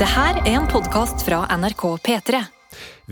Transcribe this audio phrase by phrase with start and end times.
[0.00, 2.38] Det her er en podkast fra NRK P3.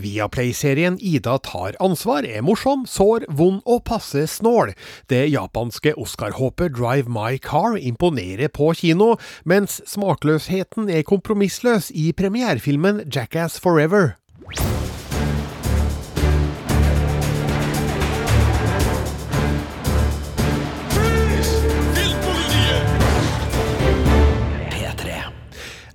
[0.01, 4.71] Viaplay-serien Ida tar ansvar er morsom, sår, vond og passe snål.
[5.05, 13.03] Det japanske Oscar-håpet Drive My Car imponerer på kino, mens smakløsheten er kompromissløs i premierefilmen
[13.05, 14.15] Jackass Forever.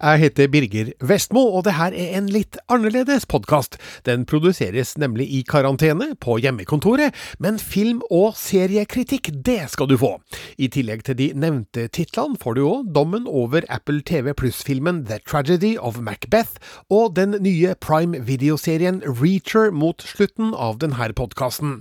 [0.04, 3.78] Jeg heter Birger Vestmo, og det her er en litt annerledes podkast.
[4.04, 10.18] Den produseres nemlig i karantene på hjemmekontoret, men film- og seriekritikk, det skal du få.
[10.60, 15.22] I tillegg til de nevnte titlene får du òg dommen over Apple TV Pluss-filmen The
[15.24, 16.60] Tragedy of Macbeth
[16.92, 21.80] og den nye Prime Video-serien Reacher mot slutten av denne podkasten.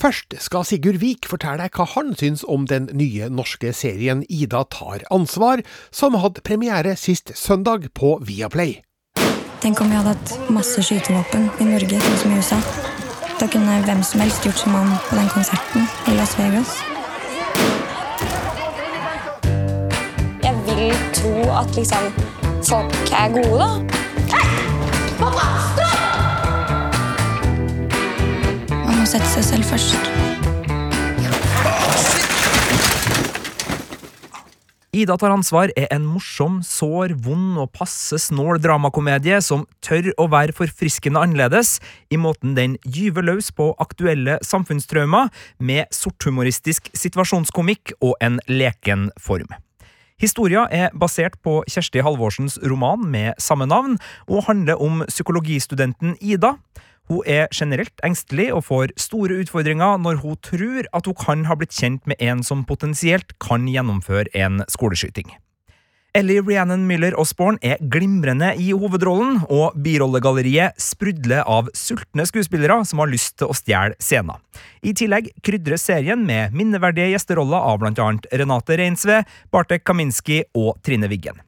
[0.00, 4.62] Først skal Sigurd Vik fortelle deg hva han syns om den nye norske serien Ida
[4.72, 5.60] tar ansvar,
[5.92, 8.78] som hadde premiere sist søndag på Viaplay.
[9.60, 12.62] Tenk om vi hadde hatt masse skytevåpen i Norge, sånn som i USA.
[13.42, 16.72] Da kunne hvem som helst gjort som han på den konserten i Las Vegas.
[20.40, 22.12] Jeg vil tro at liksom
[22.64, 23.89] folk er gode, da.
[29.00, 29.94] Må sette seg selv først.
[34.92, 40.26] Ida tar ansvar er en morsom, sår, vond og passe snål dramakomedie som tør å
[40.28, 41.78] være forfriskende annerledes
[42.12, 49.48] i måten den gyver løs på aktuelle samfunnstraumer med sorthumoristisk situasjonskomikk og en leken form.
[50.20, 53.96] Historia er basert på Kjersti Halvorsens roman med samme navn,
[54.28, 56.58] og handler om psykologistudenten Ida.
[57.10, 61.58] Hun er generelt engstelig og får store utfordringer når hun tror at hun kan ha
[61.58, 65.32] blitt kjent med en som potensielt kan gjennomføre en skoleskyting.
[66.14, 73.02] Ellie Rhiannon Miller Osborne er glimrende i hovedrollen, og birollegalleriet sprudler av sultne skuespillere som
[73.02, 74.42] har lyst til å stjele scenen.
[74.82, 79.22] I tillegg krydres serien med minneverdige gjesteroller av blant annet Renate Reinsve,
[79.54, 81.38] Bartek Kaminski og Trine Wiggen.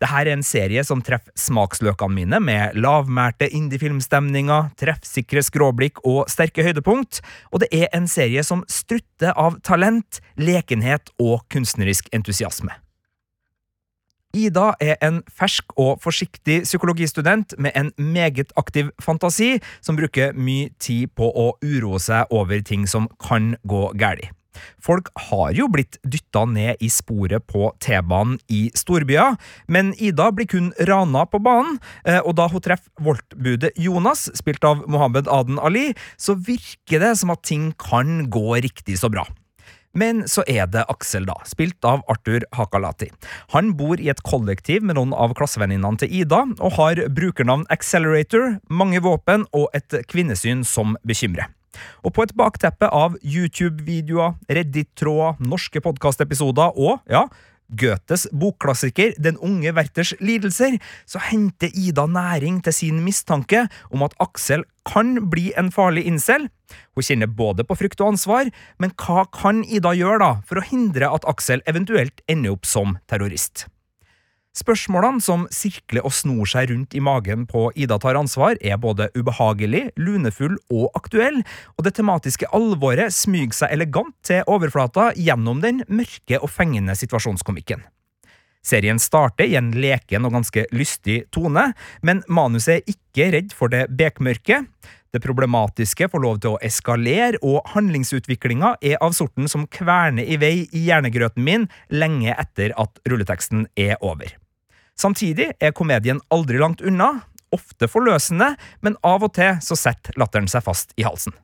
[0.00, 6.64] Dette er en serie som treffer smaksløkene mine med lavmælte indiefilmstemninger, treffsikre skråblikk og sterke
[6.64, 7.20] høydepunkt,
[7.52, 12.72] og det er en serie som strutter av talent, lekenhet og kunstnerisk entusiasme.
[14.30, 20.70] Ida er en fersk og forsiktig psykologistudent med en meget aktiv fantasi, som bruker mye
[20.78, 24.30] tid på å uroe seg over ting som kan gå galt.
[24.82, 29.36] Folk har jo blitt dytta ned i sporet på T-banen i storbyer,
[29.70, 31.78] men Ida blir kun rana på banen,
[32.24, 35.90] og da hun treffer voltbudet Jonas, spilt av Mohammed Aden Ali,
[36.20, 39.26] så virker det som at ting kan gå riktig så bra.
[39.90, 43.08] Men så er det Aksel, da, spilt av Arthur Hakalati.
[43.56, 48.60] Han bor i et kollektiv med noen av klassevenninnene til Ida, og har brukernavn Accelerator,
[48.70, 51.50] mange våpen og et kvinnesyn som bekymrer.
[52.04, 57.26] Og på et bakteppe av YouTube-videoer, Reddit-tråder, norske podkastepisoder og, ja,
[57.70, 64.16] Goethes bokklassiker Den unge Werthers lidelser, så henter Ida næring til sin mistanke om at
[64.20, 66.48] Aksel kan bli en farlig incel.
[66.94, 70.66] Hun kjenner både på frykt og ansvar, men hva kan Ida gjøre da for å
[70.66, 73.68] hindre at Aksel eventuelt ender opp som terrorist?
[74.50, 79.06] Spørsmålene som sirkler og snor seg rundt i magen på Ida tar ansvar, er både
[79.14, 81.38] ubehagelig, lunefull og aktuell,
[81.78, 87.86] og det tematiske alvoret smyger seg elegant til overflata gjennom den mørke og fengende situasjonskomikken.
[88.66, 91.70] Serien starter i en leken og ganske lystig tone,
[92.02, 94.64] men manuset er ikke redd for det bekmørke.
[95.10, 100.38] Det problematiske får lov til å eskalere, og handlingsutviklinga er av sorten som kverner i
[100.38, 104.36] vei i hjernegrøten min lenge etter at rulleteksten er over.
[104.94, 108.52] Samtidig er komedien aldri langt unna, ofte forløsende,
[108.86, 111.34] men av og til så setter latteren seg fast i halsen.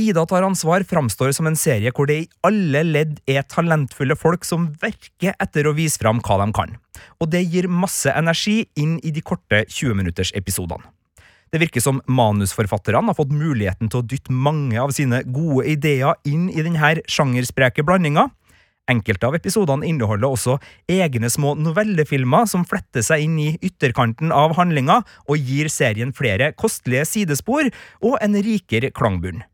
[0.00, 4.42] Ida tar ansvar framstår som en serie hvor det i alle ledd er talentfulle folk
[4.48, 6.74] som verker etter å vise fram hva de kan,
[7.20, 10.88] og det gir masse energi inn i de korte 20-minuttersepisodene.
[11.54, 16.16] Det virker som manusforfatterne har fått muligheten til å dytte mange av sine gode ideer
[16.26, 18.24] inn i denne sjangerspreke blandinga.
[18.90, 20.56] Enkelte av episodene inneholder også
[20.90, 24.98] egne små novellefilmer som fletter seg inn i ytterkanten av handlinga
[25.28, 27.70] og gir serien flere kostelige sidespor
[28.02, 29.44] og en rikere klangbunn.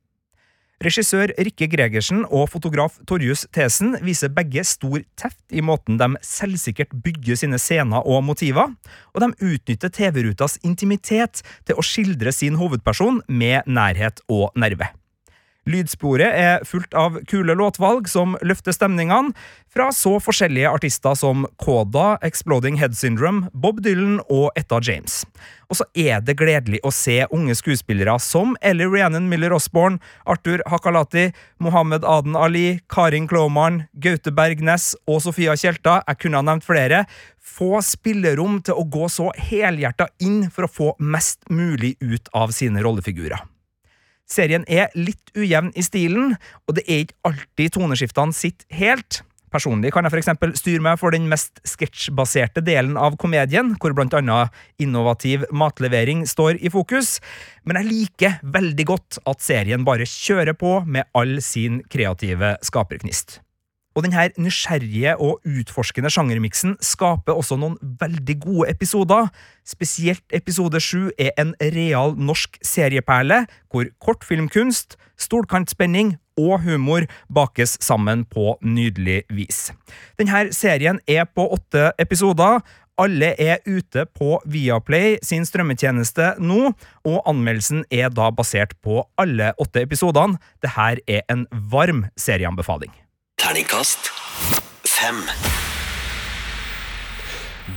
[0.81, 6.95] Regissør Rikke Gregersen og fotograf Torjus Thesen viser begge stor teft i måten de selvsikkert
[7.05, 8.73] bygger sine scener og motiver,
[9.13, 14.89] og de utnytter TV-rutas intimitet til å skildre sin hovedperson med nærhet og nerve.
[15.69, 19.35] Lydsporet er fullt av kule låtvalg som løfter stemningene,
[19.71, 25.21] fra så forskjellige artister som Koda, Exploding Head Syndrome, Bob Dylan og Etta James.
[25.71, 30.65] Og så er det gledelig å se unge skuespillere som Ellie Rhiannon Miller Osborne, Arthur
[30.67, 31.29] Hakalati,
[31.63, 37.05] Mohammed Aden Ali, Karin Kloman, Gaute Bergnes og Sofia Tjelta, jeg kunne ha nevnt flere,
[37.39, 42.51] få spillerom til å gå så helhjerta inn for å få mest mulig ut av
[42.57, 43.50] sine rollefigurer.
[44.31, 46.37] Serien er litt ujevn i stilen,
[46.69, 49.25] og det er ikke alltid toneskiftene sitter helt.
[49.51, 54.15] Personlig kan jeg for styre meg for den mest sketsjbaserte delen av komedien, hvor blant
[54.15, 57.17] annet innovativ matlevering står i fokus,
[57.67, 63.41] men jeg liker veldig godt at serien bare kjører på med all sin kreative skapergnist.
[63.97, 69.31] Og denne nysgjerrige og utforskende sjangermiksen skaper også noen veldig gode episoder.
[69.67, 78.23] Spesielt episode sju er en real norsk serieperle, hvor kortfilmkunst, stolkantspenning og humor bakes sammen
[78.31, 79.73] på nydelig vis.
[80.21, 82.63] Denne serien er på åtte episoder.
[83.01, 86.73] Alle er ute på Viaplay sin strømmetjeneste nå,
[87.09, 90.39] og anmeldelsen er da basert på alle åtte episodene.
[90.61, 92.93] Dette er en varm serieanbefaling.
[93.51, 93.99] Terningkast
[94.87, 95.17] fem.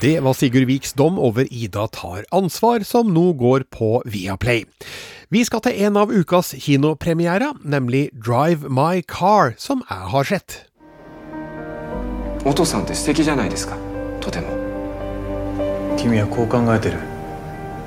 [0.00, 4.68] Det var Sigurd Viks dom over Ida tar ansvar, som nå går på Viaplay.
[5.34, 10.70] Vi skal til en av ukas kinopremierer, nemlig Drive My Car, som jeg har sett.
[12.44, 13.76] お父さんって素敵じゃないですか
[14.20, 14.46] とても
[15.98, 16.98] 君はこう考えてる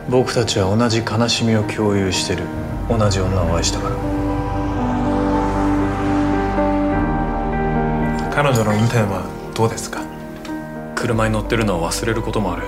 [0.10, 2.44] 僕たちは同じ悲しみを共有してる
[2.90, 4.17] 同じ女を愛したから
[8.37, 10.03] 彼女の運転はどうですか
[10.95, 12.63] 車に乗ってるのを忘れることもある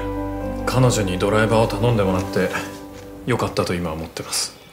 [0.66, 2.49] 彼女にドライバーを頼んでもらって
[3.26, 4.64] よかったと今は思ってます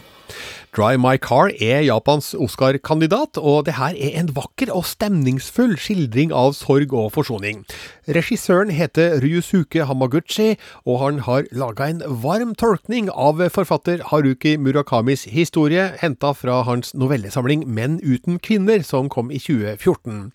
[0.74, 6.32] Drive My Car er Japans Oscar-kandidat, og det her er en vakker og stemningsfull skildring
[6.32, 7.66] av sorg og forsoning.
[8.08, 10.56] Regissøren heter Ryusuke Hamaguchi,
[10.88, 16.96] og han har laga en varm tolkning av forfatter Haruki Murakamis historie, henta fra hans
[16.96, 20.32] novellesamling Menn uten kvinner, som kom i 2014.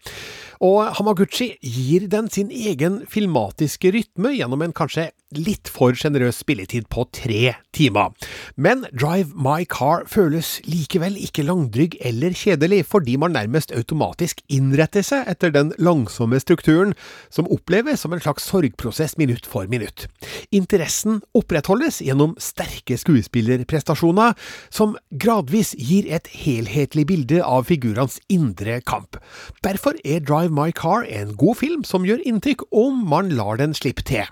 [0.61, 6.89] Og Hamaguchi gir den sin egen filmatiske rytme gjennom en kanskje litt for sjenerøs spilletid
[6.91, 8.11] på tre timer.
[8.59, 15.05] Men Drive My Car føles likevel ikke langdrygg eller kjedelig, fordi man nærmest automatisk innretter
[15.07, 16.93] seg etter den langsomme strukturen,
[17.31, 20.07] som oppleves som en slags sorgprosess minutt for minutt.
[20.51, 24.35] Interessen opprettholdes gjennom sterke skuespillerprestasjoner,
[24.69, 29.17] som gradvis gir et helhetlig bilde av figurenes indre kamp.
[29.63, 33.71] Derfor er Drive My Car en god film som gjør inntrykk om man lar den
[33.77, 34.27] slippe til.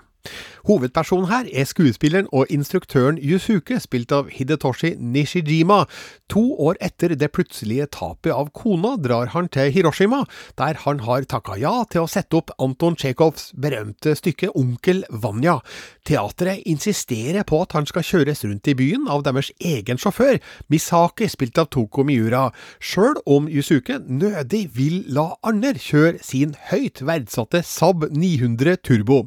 [0.68, 5.84] Hovedpersonen her er skuespilleren og instruktøren Yusuke, spilt av Hidetoshi Nishijima.
[6.30, 10.24] To år etter det plutselige tapet av kona drar han til Hiroshima,
[10.60, 15.58] der han har takka ja til å sette opp Anton Tsjekhovs berømte stykke Onkel Vanja.
[16.06, 20.38] Teatret insisterer på at han skal kjøres rundt i byen av deres egen sjåfør,
[20.70, 27.02] Misaki, spilt av Toko Miura, sjøl om Yusuke nødig vil la andre kjøre sin høyt
[27.06, 29.24] verdsatte Saab 900 Turbo.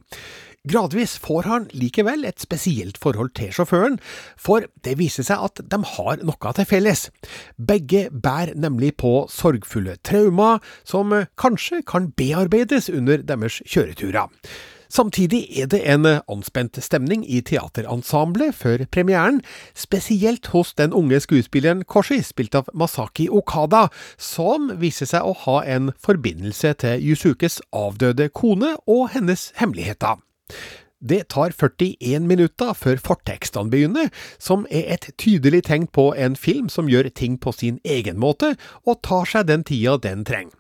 [0.64, 3.98] Gradvis får han likevel et spesielt forhold til sjåføren,
[4.40, 7.10] for det viser seg at de har noe til felles.
[7.60, 14.32] Begge bærer nemlig på sorgfulle traumer, som kanskje kan bearbeides under deres kjøreturer.
[14.88, 19.44] Samtidig er det en anspent stemning i teaterensemblet før premieren,
[19.76, 25.64] spesielt hos den unge skuespilleren Koshi, spilt av Masaki Okada, som viser seg å ha
[25.68, 30.24] en forbindelse til Yusukes avdøde kone og hennes hemmeligheter.
[31.04, 36.70] Det tar 41 minutter før fortekstene begynner, som er et tydelig tegn på en film
[36.72, 38.54] som gjør ting på sin egen måte,
[38.88, 40.56] og tar seg den tida den trenger.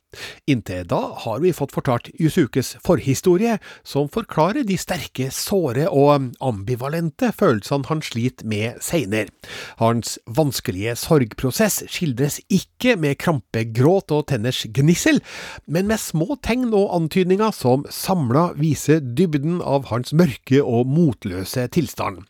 [0.50, 7.32] Inntil da har vi fått fortalt Yusukes forhistorie, som forklarer de sterke, såre og ambivalente
[7.36, 9.32] følelsene han sliter med seinere.
[9.80, 15.22] Hans vanskelige sorgprosess skildres ikke med krampegråt og tenners gnissel,
[15.66, 21.68] men med små tegn og antydninger som samla viser dybden av hans mørke og motløse
[21.74, 22.24] tilstand.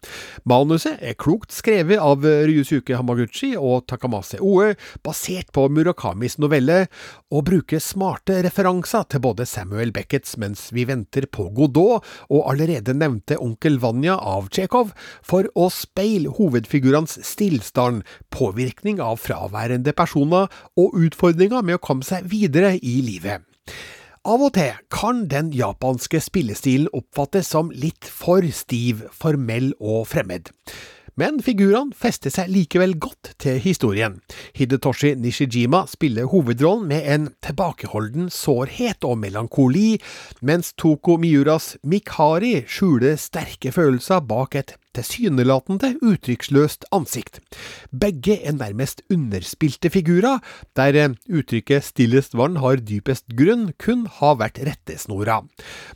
[0.49, 4.73] Manuset er klokt skrevet av Ryusuke Hamaguchi og Takamase Oe,
[5.05, 6.85] basert på Murakamis novelle,
[7.33, 12.93] og bruker smarte referanser til både Samuel Beckets Mens vi venter på Godot og allerede
[12.97, 14.91] nevnte Onkel Vanja av Tsjekhov,
[15.25, 18.03] for å speile hovedfigurenes stillstand,
[18.33, 23.45] påvirkning av fraværende personer og utfordringer med å komme seg videre i livet.
[24.23, 30.53] Av og til kan den japanske spillestilen oppfattes som litt for stiv, formell og fremmed.
[31.19, 34.15] Men figurene fester seg likevel godt til historien.
[34.57, 39.99] Hidetoshi Nishijima spiller hovedrollen med en tilbakeholden sårhet og melankoli,
[40.41, 47.39] mens Toko Miuras Mikari skjuler sterke følelser bak et tilsynelatende uttrykksløst ansikt.
[47.91, 50.39] Begge er nærmest underspilte figurer,
[50.75, 55.43] der eh, uttrykket 'stillest vann har dypest grunn' kun har vært rettesnora.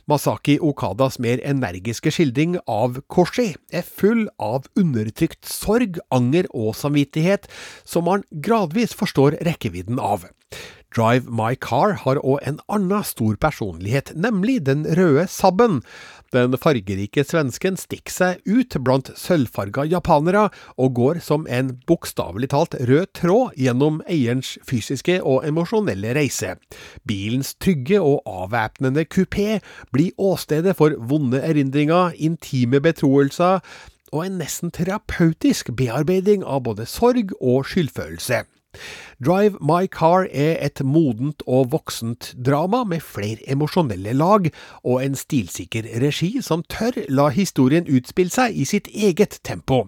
[0.06, 7.48] Masaki Okadas mer energiske skildring av Koshi er full av undertrykt sorg, anger og samvittighet,
[7.84, 10.28] som man gradvis forstår rekkevidden av.
[10.96, 15.82] Drive My Car har òg en annen stor personlighet, nemlig den røde Sabben.
[16.34, 22.76] Den fargerike svensken stikker seg ut blant sølvfarga japanere, og går som en bokstavelig talt
[22.90, 26.56] rød tråd gjennom eierens fysiske og emosjonelle reise.
[27.08, 29.62] Bilens trygge og avvæpnende kupé
[29.94, 33.64] blir åstedet for vonde erindringer, intime betroelser
[34.12, 38.44] og en nesten terapeutisk bearbeiding av både sorg og skyldfølelse.
[39.24, 44.50] Drive My Car er et modent og voksent drama med flere emosjonelle lag,
[44.84, 49.86] og en stilsikker regi som tør la historien utspille seg i sitt eget tempo.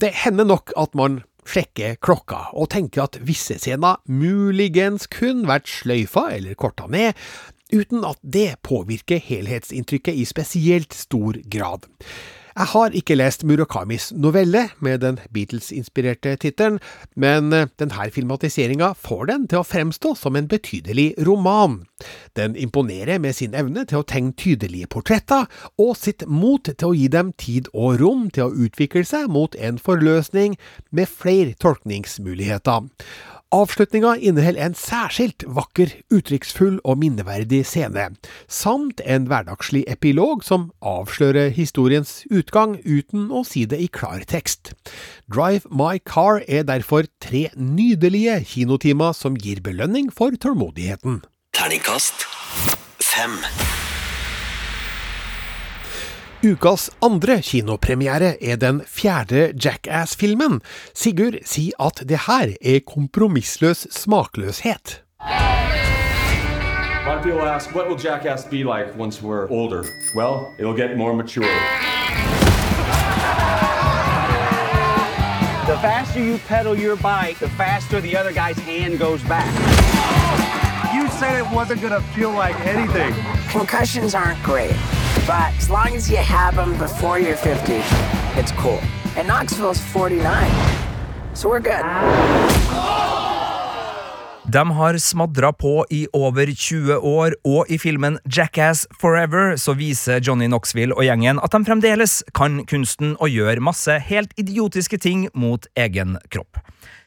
[0.00, 5.70] Det hender nok at man sjekker klokka og tenker at visse scener muligens kun vært
[5.70, 7.18] sløyfa eller korta ned,
[7.72, 11.88] uten at det påvirker helhetsinntrykket i spesielt stor grad.
[12.52, 16.78] Jeg har ikke lest Murakamis novelle med den Beatles-inspirerte tittelen,
[17.16, 21.80] men eh, denne filmatiseringa får den til å fremstå som en betydelig roman.
[22.36, 25.48] Den imponerer med sin evne til å tegne tydelige portretter,
[25.80, 29.56] og sitt mot til å gi dem tid og rom til å utvikle seg mot
[29.56, 30.58] en forløsning
[30.92, 32.90] med flere tolkningsmuligheter.
[33.52, 38.06] Avslutninga inneholder en særskilt vakker, uttrykksfull og minneverdig scene,
[38.48, 44.72] samt en hverdagslig epilog som avslører historiens utgang uten å si det i klar tekst.
[45.28, 51.20] Drive My Car er derfor tre nydelige kinotimer som gir belønning for tålmodigheten.
[51.52, 52.24] Terningkast
[53.04, 53.36] fem.
[56.42, 60.56] Ukas andre kinopremiere er den fjerde Jackass-filmen.
[60.94, 65.02] Sigurd sier at det her er kompromissløs smakløshet.
[65.20, 69.84] A lot of people ask, what will Jackass be like once we're older?
[70.16, 71.46] Well, it'll get more mature.
[75.66, 79.46] The faster you pedal your bike, the faster the other guy's hand goes back.
[80.92, 83.14] You said it wasn't gonna feel like anything.
[83.48, 84.74] Concussions aren't great,
[85.26, 87.74] but as long as you have them before you're 50,
[88.40, 88.80] it's cool.
[89.16, 90.50] And Knoxville's 49,
[91.34, 91.84] so we're good.
[94.52, 100.20] De har smadra på i over 20 år, og i filmen Jackass Forever så viser
[100.20, 105.28] Johnny Knoxville og gjengen at de fremdeles kan kunsten å gjøre masse helt idiotiske ting
[105.32, 106.58] mot egen kropp.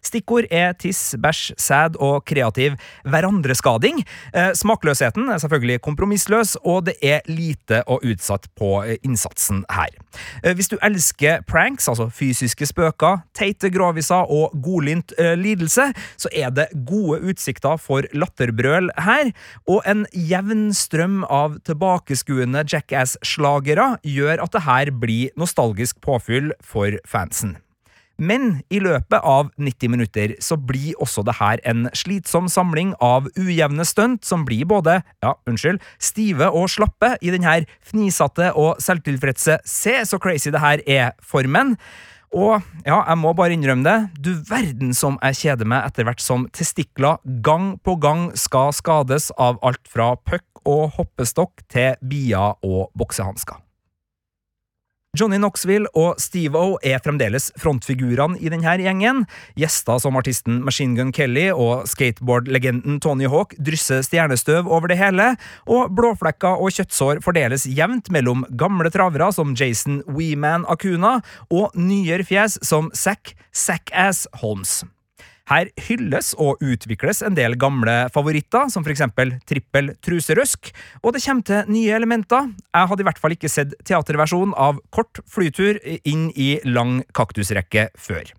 [0.06, 2.76] Stikkord er tiss, bæsj, sæd og kreativ
[3.10, 4.04] hverandreskading.
[4.36, 9.94] Eh, smakløsheten er selvfølgelig kompromissløs, og det er lite og utsatt på eh, innsatsen her.
[10.44, 15.90] Eh, hvis du elsker pranks, altså fysiske spøker, teite groviser og godlynt lidelse,
[16.22, 19.32] så er det gode utsikter for latterbrøl her,
[19.68, 27.00] og en jevn strøm av tilbakeskuende Jackass-slagere gjør at det her blir nostalgisk påfyll for
[27.10, 27.58] fansen.
[28.18, 33.28] Men i løpet av 90 minutter så blir også det her en slitsom samling av
[33.36, 38.82] ujevne stunt som blir både, ja, unnskyld, stive og slappe i den her fnisete og
[38.84, 41.76] selvtilfredse se så crazy det her er-formen.
[42.36, 46.24] Og ja, jeg må bare innrømme det, du verden som jeg kjeder meg etter hvert
[46.24, 52.58] som testikler gang på gang skal skades av alt fra puck og hoppestokk til bier
[52.66, 53.65] og boksehansker.
[55.16, 59.24] Johnny Knoxville og Steve-O er fremdeles frontfigurene i denne gjengen.
[59.60, 65.32] Gjester som artisten Machine Gun Kelly og skateboardlegenden Tony Hawk drysser stjernestøv over det hele,
[65.68, 71.20] og blåflekker og kjøttsår fordeles jevnt mellom gamle travere som Jason Weeman Akuna
[71.50, 74.84] og nyere fjes som Zack Zackass Holmes.
[75.46, 80.72] Her hylles og utvikles en del gamle favoritter, som for eksempel trippel truserøsk,
[81.04, 82.50] og det kommer til nye elementer.
[82.74, 87.92] Jeg hadde i hvert fall ikke sett teaterversjonen av kort flytur inn i lang kaktusrekke
[87.94, 88.34] før.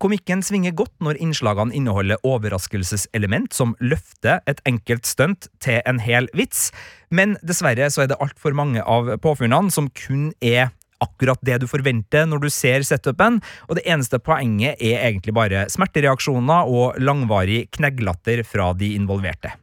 [0.00, 6.30] Komikken svinger godt når innslagene inneholder overraskelseselement som løfter et enkelt stunt til en hel
[6.32, 6.70] vits,
[7.12, 10.70] men dessverre så er det altfor mange av påfunnene som kun er
[11.04, 15.66] akkurat det du forventer når du ser setupen, og det eneste poenget er egentlig bare
[15.72, 19.54] smertereaksjoner og langvarig knegglatter fra de involverte.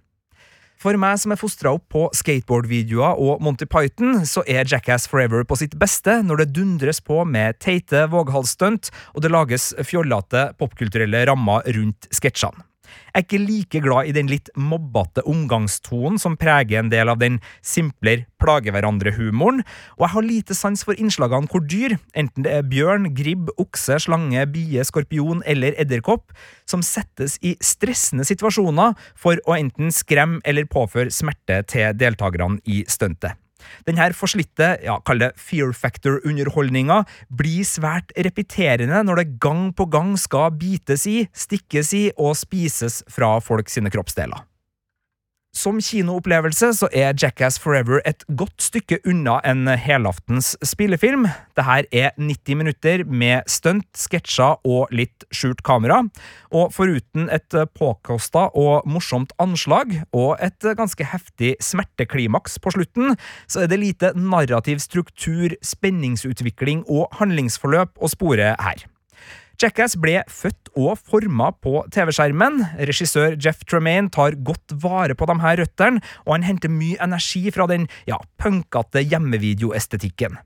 [0.77, 5.41] For meg som er fostra opp på skateboardvideoer og Monty Python, så er Jackass Forever
[5.47, 11.25] på sitt beste når det dundres på med teite våghalsstunt, og det lages fjollete popkulturelle
[11.31, 12.66] rammer rundt sketsjene.
[12.87, 17.21] Jeg er ikke like glad i den litt mobbete omgangstonen som preger en del av
[17.21, 19.63] den simplere plage-hverandre-humoren,
[19.97, 23.97] og jeg har lite sans for innslagene hvor dyr, enten det er bjørn, gribb, okse,
[24.05, 26.35] slange, bie, skorpion eller edderkopp,
[26.69, 32.83] som settes i stressende situasjoner for å enten skremme eller påføre smerte til deltakerne i
[32.89, 33.37] stuntet.
[33.87, 39.89] Den her forslitte, ja, kall det fear factor-underholdninga, blir svært repeterende når det gang på
[39.91, 44.46] gang skal bites i, stikkes i og spises fra folk sine kroppsdeler.
[45.57, 51.25] Som kinoopplevelse så er Jackass Forever et godt stykke unna en helaftens spillefilm.
[51.57, 56.03] Dette er 90 minutter med stunt, sketsjer og litt skjult kamera.
[56.53, 63.15] Og foruten et påkosta og morsomt anslag, og et ganske heftig smerteklimaks på slutten,
[63.49, 68.85] så er det lite narrativ struktur, spenningsutvikling og handlingsforløp å spore her.
[69.57, 72.59] Jackass ble født og forma på TV-skjermen.
[72.77, 77.47] Regissør Jeff Tremaine tar godt vare på de her røttene, og han henter mye energi
[77.55, 80.37] fra den ja, punkete hjemmevideoestetikken.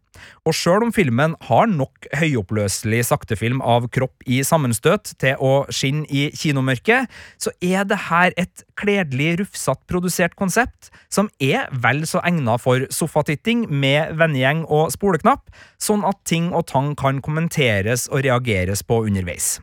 [0.47, 6.05] Og sjøl om filmen har nok høyoppløselig saktefilm av kropp i sammenstøt til å skinne
[6.09, 7.09] i kinomørket,
[7.41, 12.87] så er det her et kledelig rufsatt produsert konsept som er vel så egna for
[12.93, 15.49] sofatitting med vennegjeng og spoleknapp,
[15.81, 19.59] sånn at ting og tang kan kommenteres og reageres på underveis.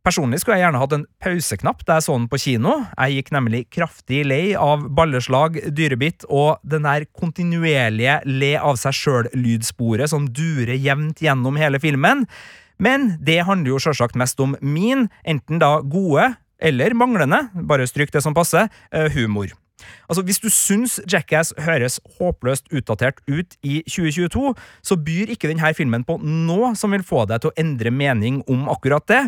[0.00, 2.76] Personlig skulle jeg gjerne hatt en pauseknapp da jeg så den på kino.
[2.94, 8.96] Jeg gikk nemlig kraftig lei av balleslag, dyrebitt og den der kontinuerlige le av seg
[8.96, 12.24] sjøl-lydsporet som durer jevnt gjennom hele filmen.
[12.80, 18.12] Men det handler jo sjølsagt mest om min, enten da gode eller manglende, bare stryk
[18.12, 19.52] det som passer, eh, humor.
[20.08, 25.72] Altså, Hvis du syns Jackass høres håpløst utdatert ut i 2022, så byr ikke denne
[25.76, 29.22] filmen på noe som vil få deg til å endre mening om akkurat det.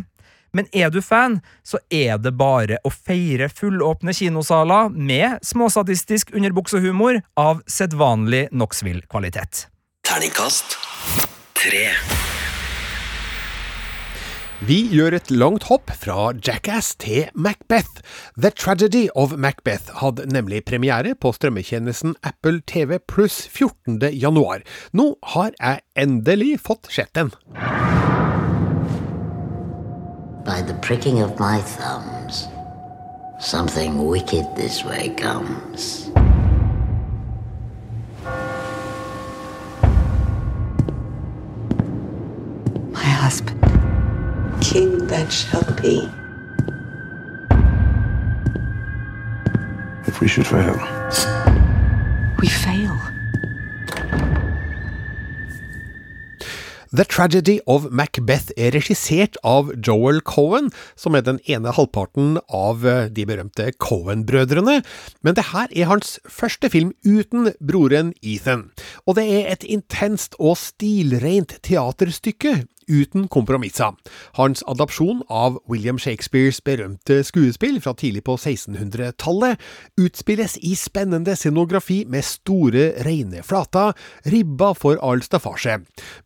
[0.53, 7.23] Men er du fan, så er det bare å feire fullåpne kinosaler med småsadistisk underbuksehumor
[7.41, 9.67] av sedvanlig Knoxville-kvalitet.
[10.05, 10.77] Terningkast
[11.57, 11.89] tre.
[14.63, 18.05] Vi gjør et langt hopp fra Jackass til Macbeth.
[18.39, 23.99] The Tragedy of Macbeth hadde nemlig premiere på strømmetjenesten Apple TV pluss 14.
[24.15, 24.63] januar.
[24.95, 27.35] Nå har jeg endelig fått sett den.
[30.45, 32.49] By the pricking of my thumbs,
[33.39, 36.11] something wicked this way comes.
[42.91, 43.61] My husband,
[44.61, 46.09] king that shall be.
[50.09, 50.77] If we should fail,
[52.41, 53.12] We fail.
[56.93, 62.85] The Tragedy of Macbeth er regissert av Joel Cohen, som er den ene halvparten av
[62.85, 64.75] eh, de berømte Cohen-brødrene,
[65.25, 68.67] men det her er hans første film uten broren Ethan,
[69.07, 73.93] og det er et intenst og stilrent teaterstykke uten kompromisser.
[74.39, 79.61] Hans adopsjon av William Shakespeares berømte skuespill fra tidlig på 1600-tallet
[80.01, 83.93] utspilles i spennende scenografi med store, rene flater,
[84.29, 85.79] ribba for all staffasje.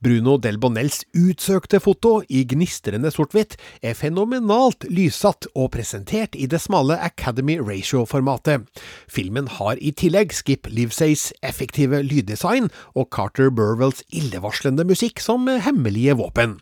[0.03, 6.61] Bruno Del Bonells utsøkte foto i gnistrende sort-hvitt er fenomenalt lyssatt og presentert i det
[6.63, 8.67] smale Academy Ratio-formatet.
[9.09, 16.17] Filmen har i tillegg Skip Livsays effektive lyddesign og Carter Burwells illevarslende musikk som hemmelige
[16.19, 16.56] våpen.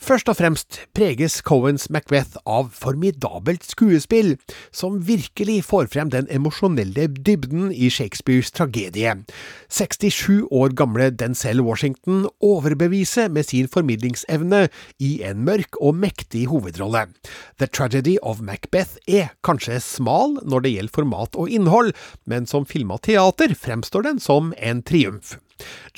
[0.00, 4.36] Først og fremst preges Cohens Macbeth av formidabelt skuespill,
[4.72, 9.12] som virkelig får frem den emosjonelle dybden i Shakespeares tragedie.
[9.68, 14.66] 67 år gamle Denzel Washington overbeviser med sin formidlingsevne
[14.98, 17.06] i en mørk og mektig hovedrolle.
[17.60, 21.92] The Tragedy of Macbeth er kanskje smal når det gjelder format og innhold,
[22.24, 25.36] men som filma teater fremstår den som en triumf.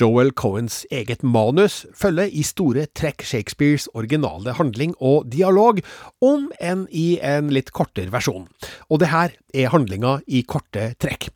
[0.01, 5.81] Joel Cohens eget manus følger i store trekk Shakespeares originale handling og dialog,
[6.23, 8.49] om enn i en litt kortere versjon.
[8.91, 11.29] Og det her er handlinga i korte trekk.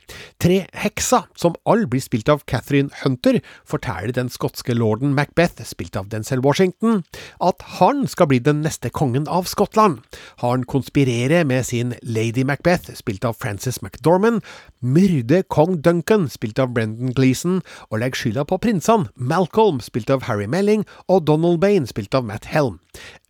[0.42, 5.96] Tre hekser, som alle blir spilt av Catherine Hunter, forteller den skotske lorden Macbeth, spilt
[5.98, 7.02] av Denzel Washington,
[7.40, 10.00] at han skal bli den neste kongen av Skottland.
[10.42, 14.42] Han konspirerer med sin Lady Macbeth, spilt av Frances McDormand,
[14.80, 17.60] myrder kong Duncan, spilt av Brendan Gleeson,
[17.90, 22.26] og legge skylda på prinsene Malcolm, spilt av Harry Melling, og Donald Bain, spilt av
[22.28, 22.80] Matt Helm.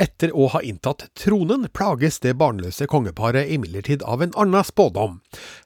[0.02, 5.20] Etter å ha inntatt tronen plages det barnløse kongeparet imidlertid av en annen spådom.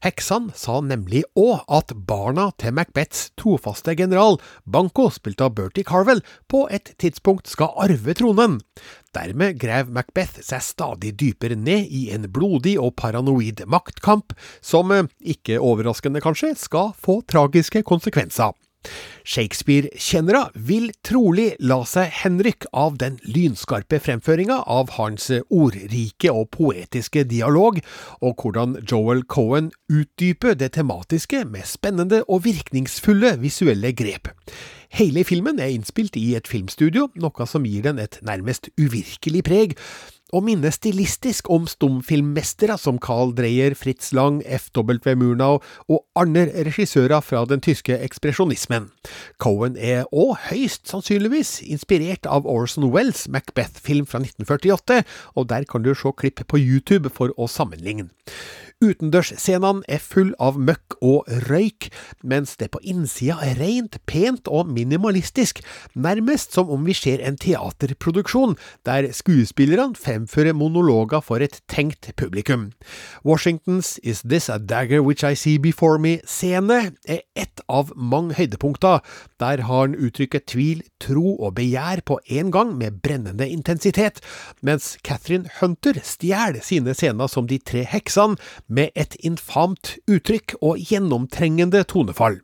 [0.04, 6.22] Heksene sa nemlig òg at barna til Macbeths trofaste general, Banco, spilt av Bertie Carvel,
[6.48, 8.60] på et tidspunkt skal arve tronen.
[9.16, 14.32] Dermed grev Macbeth seg stadig dypere ned i en blodig og paranoid maktkamp,
[14.62, 18.54] som, eh, ikke overraskende kanskje, skal få tragiske konsekvenser.
[19.24, 27.26] Shakespeare-kjennere vil trolig la seg henrykke av den lynskarpe fremføringa av hans ordrike og poetiske
[27.30, 27.78] dialog,
[28.24, 34.32] og hvordan Joel Cohen utdyper det tematiske med spennende og virkningsfulle visuelle grep.
[34.90, 39.76] Hele filmen er innspilt i et filmstudio, noe som gir den et nærmest uvirkelig preg,
[40.36, 45.14] og minne stilistisk om stumfilmmestere som Carl Dreyer, Fritz Lang, F.W.
[45.18, 48.90] Murnau og andre regissører fra den tyske ekspresjonismen.
[49.42, 55.02] Cohen er òg høyst sannsynligvis inspirert av Orson Wells' Macbeth-film fra 1948,
[55.36, 58.10] og der kan du se klipp på YouTube for å sammenligne.
[58.80, 61.90] Utendørsscenene er full av møkk og røyk,
[62.24, 65.60] mens det på innsida er rent, pent og minimalistisk,
[65.92, 68.56] nærmest som om vi ser en teaterproduksjon,
[68.88, 72.72] der skuespillerne fremfører monologer for et tenkt publikum.
[73.24, 79.00] Washingtons Is This a Dagger Which I See Before Me-scene er ett av mange høydepunkter,
[79.40, 84.20] der har han uttrykket tvil, tro og begjær på en gang med brennende intensitet,
[84.62, 88.36] mens Catherine Hunter stjeler sine scener som de tre heksene,
[88.68, 92.40] med et infamt uttrykk og gjennomtrengende tonefall.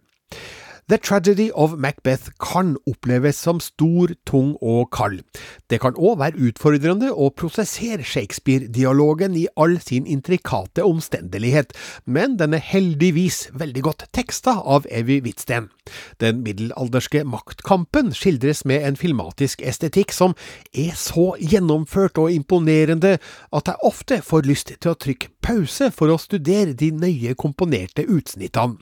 [0.89, 5.25] The Tragedy of Macbeth kan oppleves som stor, tung og kald.
[5.67, 11.75] Det kan òg være utfordrende å prosessere Shakespeare-dialogen i all sin intrikate omstendelighet,
[12.07, 15.73] men den er heldigvis veldig godt teksta av Evy Hvitsten.
[16.23, 20.39] Den middelalderske maktkampen skildres med en filmatisk estetikk som
[20.71, 23.17] er så gjennomført og imponerende
[23.51, 28.07] at jeg ofte får lyst til å trykke pause for å studere de nøye komponerte
[28.07, 28.79] utsnittene.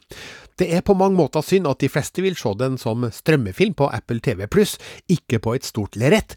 [0.58, 3.88] Det er på mange måter synd at de fleste vil se den som strømmefilm på
[3.90, 4.78] Apple TV pluss,
[5.10, 6.36] ikke på et stort lerret.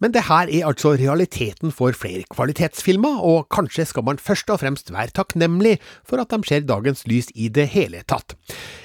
[0.00, 4.60] Men det her er altså realiteten for flere kvalitetsfilmer, og kanskje skal man først og
[4.60, 8.36] fremst være takknemlig for at de ser dagens lys i det hele tatt.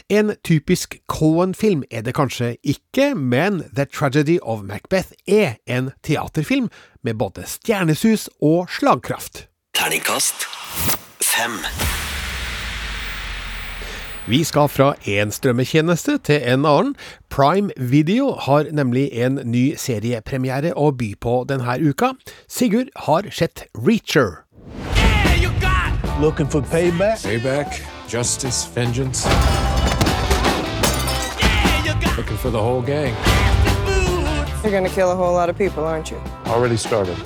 [0.10, 6.72] En typisk Cohen-film er det kanskje ikke, men The Tragedy of Macbeth er en teaterfilm
[7.04, 9.48] med både stjernesus og slagkraft.
[9.76, 10.48] Terningkast
[11.22, 11.60] fem.
[14.28, 16.96] Vi skal fra én strømmetjeneste til en annen.
[17.30, 22.12] Prime Video har nemlig en ny seriepremiere å by på denne uka.
[22.48, 24.46] Sigurd har sett Reacher.
[26.22, 27.18] Looking for payback?
[27.26, 29.26] Payback, justice, vengeance.
[32.18, 33.16] Looking for the whole gang.
[34.64, 36.22] You're gonna kill a whole lot of people, aren't you?
[36.46, 37.18] Already started.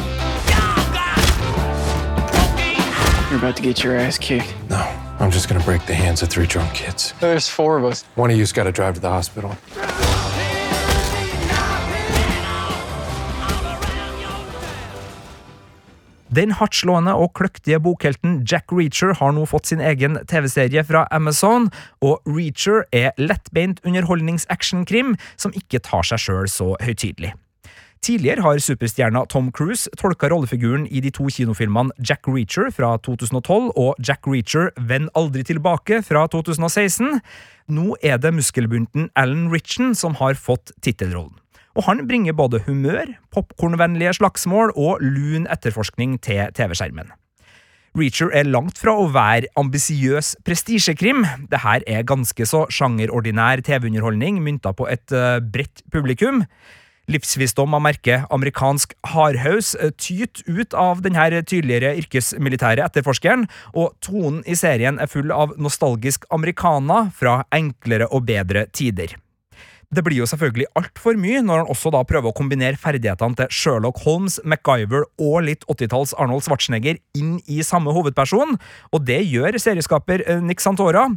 [3.30, 4.56] You're about to get your ass kicked.
[4.70, 7.14] No, I'm just gonna break the hands of three drunk kids.
[7.20, 8.04] There's four of us.
[8.16, 9.56] One of you's gotta drive to the hospital.
[16.36, 21.70] Den hardtslående og kløktige bokhelten Jack Reacher har nå fått sin egen TV-serie fra Amazon,
[22.04, 27.32] og Reacher er lettbeint underholdnings-actionkrim som ikke tar seg sjøl så høytidelig.
[28.06, 33.72] Tidligere har superstjerna Tom Cruise tolka rollefiguren i de to kinofilmene Jack Reacher fra 2012
[33.82, 37.18] og Jack Reacher Vend aldri tilbake fra 2016.
[37.74, 41.34] Nå er det muskelbunten Alan Ritchen som har fått tittelrollen.
[41.74, 47.10] Og han bringer både humør, popkornvennlige slagsmål og lun etterforskning til TV-skjermen.
[47.98, 51.26] Reacher er langt fra å være ambisiøs prestisjekrim.
[51.50, 56.44] Dette er ganske så sjangerordinær TV-underholdning mynta på et uh, bredt publikum.
[57.12, 64.58] Livsvisdom av merket amerikansk hardhaus tyter ut av denne tydeligere yrkesmilitære etterforskeren, og tonen i
[64.58, 69.16] serien er full av nostalgisk americana fra enklere og bedre tider.
[69.94, 73.52] Det blir jo selvfølgelig altfor mye når han også da prøver å kombinere ferdighetene til
[73.54, 78.56] Sherlock Holmes, MacGyver og litt 80-talls Arnold Schwarzenegger inn i samme hovedperson,
[78.92, 81.08] og det gjør serieskaper Nick Santora.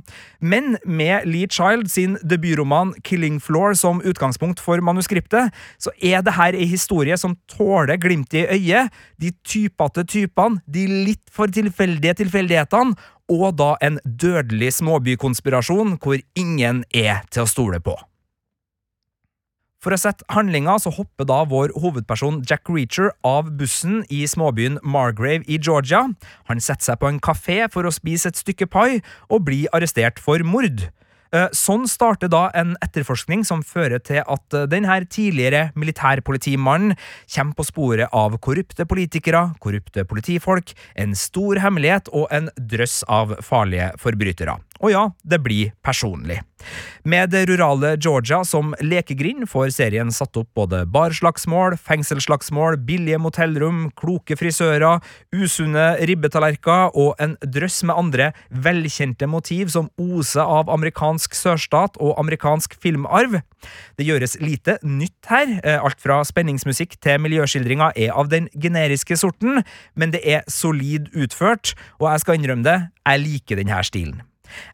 [0.40, 6.36] Men med Lee Child sin debutroman Killing Floor som utgangspunkt for manuskriptet, så er det
[6.38, 12.20] her ei historie som tåler glimt i øyet, de typete typene, de litt for tilfeldige
[12.22, 12.96] tilfeldighetene,
[13.28, 17.98] og da en dødelig småbykonspirasjon hvor ingen er til å stole på.
[19.78, 24.80] For å sette handlinga så hopper da vår hovedperson Jack Reacher av bussen i småbyen
[24.82, 26.02] Margrave i Georgia.
[26.50, 30.18] Han setter seg på en kafé for å spise et stykke pai, og blir arrestert
[30.22, 30.88] for mord.
[31.30, 36.96] Eh, Sånn starter da en etterforskning som fører til at eh, denne tidligere militærpolitimannen
[37.28, 43.36] kommer på sporet av korrupte politikere, korrupte politifolk, en stor hemmelighet og en drøss av
[43.44, 44.56] farlige forbrytere.
[44.78, 46.40] Og ja, det blir personlig.
[47.08, 53.88] Med det rurale Georgia som lekegrind får serien satt opp både barslagsmål, fengselsslagsmål, billige motellrom,
[53.98, 55.02] kloke frisører,
[55.34, 62.18] usunne ribbetallerkener og en drøss med andre velkjente motiv som oser av amerikansk sørstat og
[62.20, 63.40] amerikansk filmarv.
[63.98, 65.58] Det gjøres lite nytt her.
[65.62, 69.62] Eh, Alt fra spenningsmusikk til miljøskildringer er av den generiske sorten,
[69.94, 74.22] men det er solid utført, og jeg skal innrømme det, jeg liker denne stilen.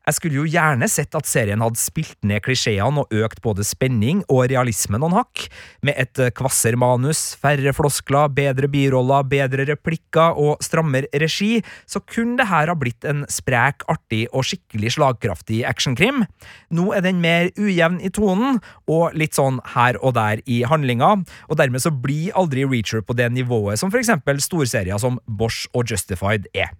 [0.04, 4.22] Jeg skulle jo gjerne sett at serien hadde spilt ned klisjeene og økt både spenning
[4.28, 5.46] og realisme noen hakk,
[5.84, 12.02] med et eh, kvasser manus, færre floskler, bedre biroller, bedre replikker og strammer regi, så
[12.02, 16.24] kunne det her ha blitt en sprek, artig og skikkelig slagkraftig actionkrim.
[16.74, 18.60] Nå er den mer ujevn i tonen,
[18.90, 21.14] og litt sånn her og der i handlinga,
[21.48, 25.68] og dermed så blir aldri Reacher på det nivået som for eksempel storserier som Bosch
[25.74, 26.72] og Justified er.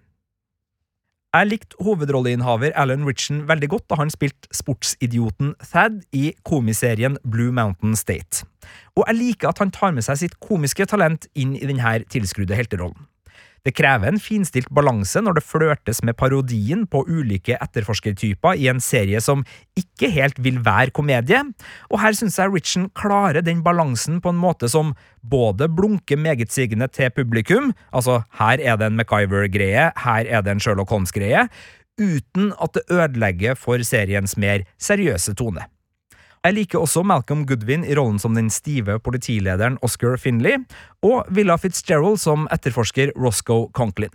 [1.35, 7.51] Jeg likte hovedrolleinnehaver Alan Ritchen veldig godt da han spilte sportsidioten Thad i komiserien Blue
[7.51, 8.47] Mountain State.
[8.94, 12.55] Og jeg liker at han tar med seg sitt komiske talent inn i denne tilskrudde
[12.55, 13.09] helterollen.
[13.64, 18.83] Det krever en finstilt balanse når det flørtes med parodien på ulike etterforskertyper i en
[18.85, 19.44] serie som
[19.81, 21.40] ikke helt vil være komedie,
[21.88, 24.92] og her synes jeg Ritchen klarer den balansen på en måte som
[25.24, 30.61] både blunker megetsigende til publikum, altså her er det en MacGyver-greie, her er det en
[30.61, 31.48] Sherlock Holmes-greie,
[31.96, 35.64] uten at det ødelegger for seriens mer seriøse tone.
[36.44, 40.59] Jeg liker også Malcolm Goodwin i rollen som den stive politilederen Oscar Finley,
[41.00, 44.12] og Villa Fitzgerald som etterforsker Roscoe Conklin.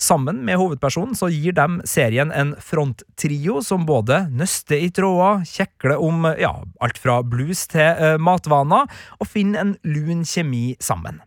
[0.00, 6.00] Sammen med hovedpersonen så gir de serien en fronttrio som både nøster i tråder, kjekler
[6.00, 8.88] om ja, alt fra blues til eh, matvaner,
[9.20, 11.20] og finner en lun kjemi sammen.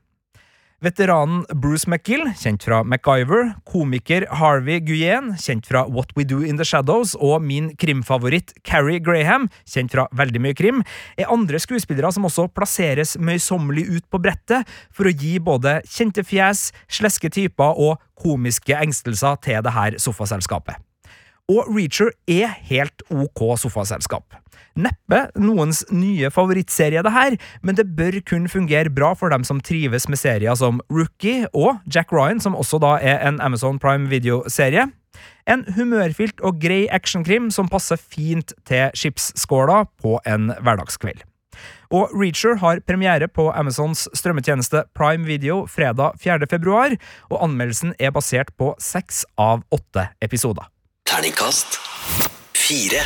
[0.80, 6.56] Veteranen Bruce McGill, kjent fra MacGyver, komiker Harvey Guyen, kjent fra What We Do In
[6.56, 10.80] The Shadows, og min krimfavoritt Carrie Graham, kjent fra veldig mye krim,
[11.20, 16.24] er andre skuespillere som også plasseres møysommelig ut på brettet for å gi både kjente
[16.24, 20.80] fjes, sleske typer og komiske engstelser til det her sofaselskapet.
[21.52, 24.38] Og Reacher er helt ok sofaselskap.
[24.80, 29.62] Neppe noens nye favorittserie, det her, men det bør kun fungere bra for dem som
[29.63, 34.10] trives med serier som Rookie og Jack Ryan, som også da er en Amazon Prime
[34.12, 34.89] Video-serie.
[35.50, 41.26] En humørfylt og grei actionkrim som passer fint til chipsskåla på en hverdagskveld.
[41.89, 46.48] Og Reacher har premiere på Amazons strømmetjeneste Prime Video fredag 4.
[46.52, 46.95] februar,
[47.34, 50.69] og anmeldelsen er basert på seks av åtte episoder.
[51.10, 51.82] Terningkast
[52.54, 53.02] fire.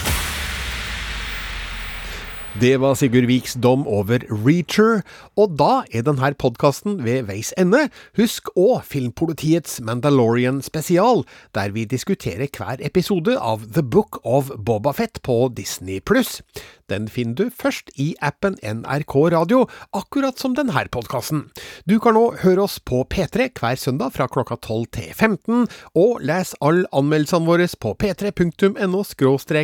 [2.61, 5.01] Det var Sigurd Viks dom over Reacher,
[5.33, 7.87] og da er denne podkasten ved veis ende.
[8.19, 11.23] Husk òg Filmpolitiets Mandalorian spesial,
[11.57, 16.43] der vi diskuterer hver episode av The Book of Bobafett på Disney pluss.
[16.91, 19.63] Den finner du først i appen NRK Radio,
[19.95, 21.47] akkurat som denne podkasten.
[21.89, 26.23] Du kan nå høre oss på P3 hver søndag fra klokka 12 til 15, og
[26.25, 29.03] les alle anmeldelsene våre på p3.no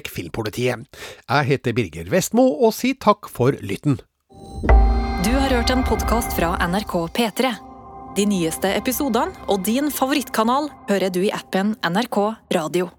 [0.10, 0.86] filmpolitiet.
[1.30, 4.00] Jeg heter Birger Vestmo og sier takk for lytten.
[5.26, 7.56] Du har hørt en podkast fra NRK P3.
[8.18, 12.24] De nyeste episodene og din favorittkanal hører du i appen NRK
[12.56, 12.90] Radio.